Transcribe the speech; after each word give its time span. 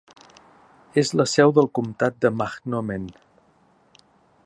És 1.01 1.11
la 1.21 1.27
seu 1.33 1.53
del 1.59 1.69
comtat 1.79 2.19
de 2.25 2.33
Mahnomen. 2.41 3.07